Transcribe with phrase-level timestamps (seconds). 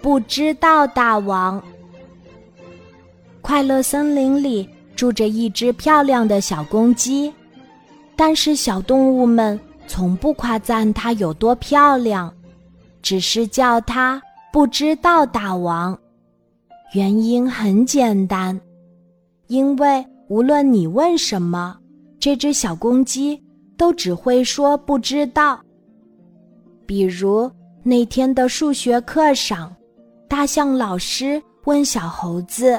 [0.00, 1.62] 不知道大王。
[3.40, 7.32] 快乐森林里住着一只漂亮的小公鸡，
[8.16, 12.32] 但是小动物们从不夸赞它有多漂亮，
[13.02, 15.98] 只是叫它不知道大王。
[16.92, 18.60] 原因很简单，
[19.46, 21.76] 因为无论你问什么，
[22.18, 23.42] 这只小公鸡
[23.76, 25.60] 都只会说不知道。
[26.84, 27.50] 比如
[27.82, 29.74] 那天的数学课上，
[30.28, 32.78] 大象老师问小猴子。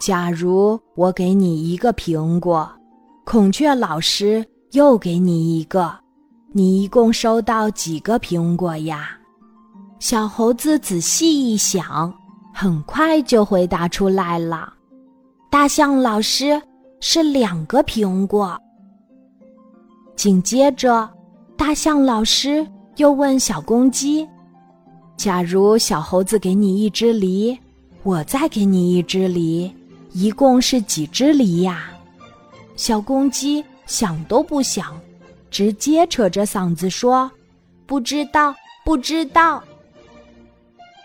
[0.00, 2.68] 假如我给你一个苹果，
[3.24, 5.92] 孔雀老师又给你一个，
[6.52, 9.10] 你一共收到几个苹果呀？
[10.00, 12.12] 小猴子仔细一想，
[12.52, 14.72] 很快就回答出来了。
[15.48, 16.60] 大象老师
[16.98, 18.58] 是两个苹果。
[20.16, 21.08] 紧接着，
[21.56, 22.66] 大象老师
[22.98, 24.28] 又问小公鸡
[25.16, 27.56] ：“假如小猴子给你一只梨，
[28.02, 29.72] 我再给你一只梨。”
[30.12, 31.90] 一共是几只梨呀？
[32.74, 34.98] 小公鸡想都不想，
[35.48, 37.30] 直接扯着嗓子说
[37.86, 38.52] ：“不知道，
[38.84, 39.62] 不知道。”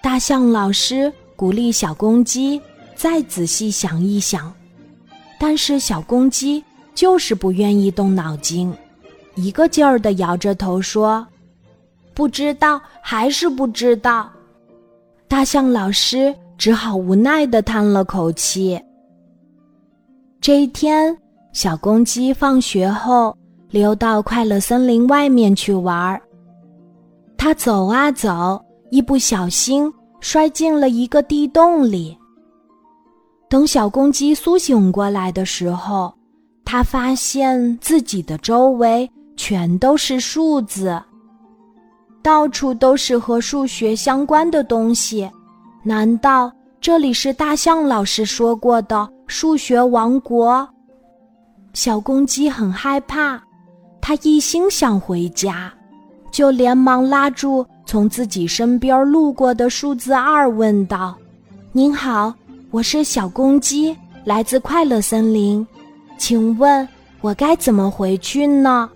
[0.00, 2.60] 大象老师鼓励小公鸡
[2.94, 4.52] 再仔细想一想，
[5.40, 6.62] 但是小公鸡
[6.94, 8.72] 就是不愿意动脑筋，
[9.34, 11.26] 一个劲儿的摇着头说
[12.20, 14.30] ：“不知道，还是不知道。”
[15.26, 18.78] 大象老师只好无奈的叹了口气。
[20.38, 21.16] 这一天，
[21.54, 23.34] 小公鸡放学后
[23.70, 26.20] 溜到快乐森林外面去玩儿。
[27.38, 29.90] 它走啊走，一不小心
[30.20, 32.14] 摔进了一个地洞里。
[33.48, 36.12] 等小公鸡苏醒过来的时候，
[36.66, 41.02] 它发现自己的周围全都是数字，
[42.22, 45.30] 到处都是和数学相关的东西。
[45.82, 49.08] 难道这里是大象老师说过的？
[49.26, 50.68] 数学王国，
[51.72, 53.40] 小公鸡很害怕，
[54.00, 55.72] 它一心想回家，
[56.32, 61.16] 就连忙拉住从自己身边路过的数字二，问道
[61.70, 62.34] ：“您好，
[62.72, 65.64] 我是小公鸡，来自快乐森林，
[66.18, 66.86] 请问
[67.20, 68.90] 我该怎么回去呢？”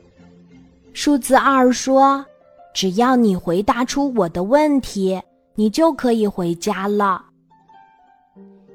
[0.93, 2.27] 数字二说
[2.75, 5.23] ：“只要你回答出我的问题，
[5.55, 7.25] 你就可以回家了。”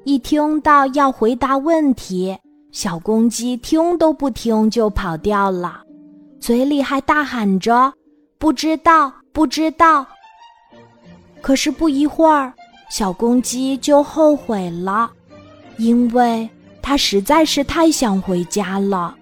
[0.04, 2.36] 一听到要回答问题，
[2.72, 5.82] 小公鸡听都不听就跑掉了，
[6.40, 7.92] 嘴里还大喊着
[8.38, 10.06] “不知道，不知道”。
[11.42, 12.52] 可是不一会儿，
[12.90, 15.10] 小公鸡就后悔了，
[15.76, 16.48] 因为
[16.80, 19.14] 它实在是太想回家了，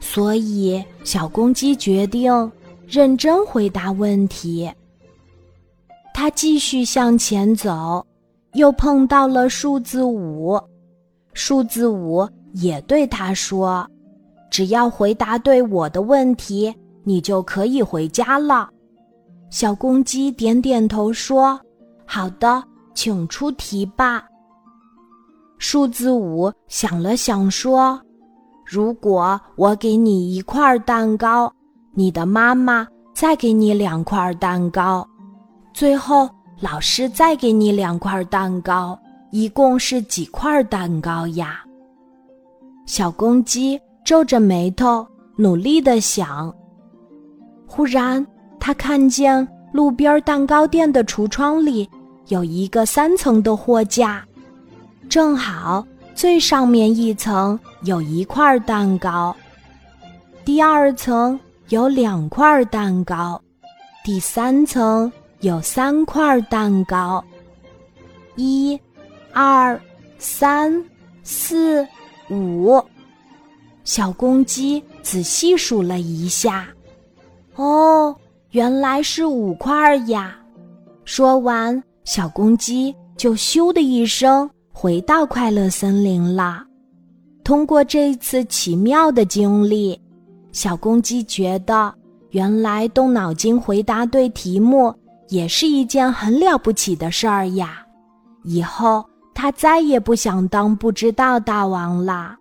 [0.00, 2.52] 所以小公鸡决定
[2.90, 4.70] 认真回答问题。
[6.12, 8.04] 它继续向前走。
[8.54, 10.60] 又碰到了数字五，
[11.34, 13.88] 数字五也对他说
[14.50, 16.74] ：“只要回答对我的问题，
[17.04, 18.68] 你就可以回家了。”
[19.50, 21.60] 小公鸡点点头说
[22.04, 22.60] ：“好的，
[22.92, 24.26] 请出题吧。”
[25.58, 28.02] 数字五想了想说
[28.66, 31.52] ：“如果我给你一块蛋糕，
[31.94, 35.06] 你的妈妈再给你两块蛋糕，
[35.72, 36.28] 最后。”
[36.62, 41.64] 老师再给你两块蛋糕，一共是几块蛋糕呀？
[42.84, 45.06] 小公鸡皱着眉头，
[45.36, 46.54] 努力的想。
[47.66, 48.26] 忽然，
[48.58, 51.88] 他看见路边蛋糕店的橱窗里
[52.28, 54.22] 有一个三层的货架，
[55.08, 55.82] 正好
[56.14, 59.34] 最上面一层有一块蛋糕，
[60.44, 61.40] 第二层
[61.70, 63.42] 有两块蛋糕，
[64.04, 65.10] 第三层。
[65.40, 67.24] 有三块蛋糕，
[68.36, 68.78] 一、
[69.32, 69.80] 二、
[70.18, 70.84] 三、
[71.22, 71.82] 四、
[72.28, 72.78] 五。
[73.84, 76.68] 小公鸡仔细数了一下，
[77.56, 78.14] 哦，
[78.50, 80.38] 原来是五块呀！
[81.06, 86.62] 说完，小公鸡就咻的一声回到快乐森林了。
[87.42, 89.98] 通过这次奇妙的经历，
[90.52, 91.94] 小公鸡觉得，
[92.30, 94.94] 原来动脑筋回答对题目。
[95.28, 97.86] 也是一件很了不起的事儿呀！
[98.42, 102.36] 以后他再也不想当不知道大王啦。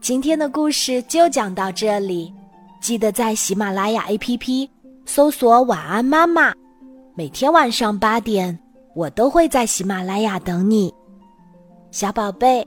[0.00, 2.32] 今天的故事就讲到这里，
[2.80, 4.66] 记得在喜马拉雅 APP
[5.04, 6.54] 搜索“晚安妈妈”，
[7.14, 8.58] 每天晚上八点，
[8.94, 10.90] 我都会在喜马拉雅等你，
[11.94, 12.66] 小宝贝，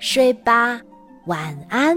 [0.00, 0.80] 睡吧，
[1.26, 1.96] 晚安。